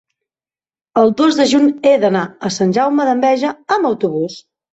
el 1.01 1.13
dos 1.19 1.37
de 1.39 1.45
juny 1.51 1.67
he 1.89 1.91
d'anar 2.05 2.23
a 2.49 2.51
Sant 2.57 2.75
Jaume 2.79 3.07
d'Enveja 3.11 3.53
amb 3.79 3.93
autobús. 3.93 4.41